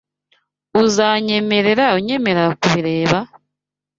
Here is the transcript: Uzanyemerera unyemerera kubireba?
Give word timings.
Uzanyemerera 0.81 1.85
unyemerera 1.97 2.47
kubireba? 2.61 3.19